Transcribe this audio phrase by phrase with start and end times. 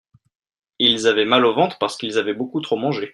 [0.79, 3.09] Ils avaient mal au ventre parce qu'ils avaient beaucoup trop mangé.